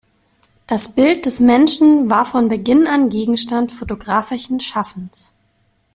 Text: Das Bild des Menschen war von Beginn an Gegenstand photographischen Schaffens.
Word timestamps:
Das 0.65 0.95
Bild 0.95 1.27
des 1.27 1.39
Menschen 1.39 2.09
war 2.09 2.25
von 2.25 2.47
Beginn 2.47 2.87
an 2.87 3.09
Gegenstand 3.11 3.71
photographischen 3.71 4.59
Schaffens. 4.59 5.35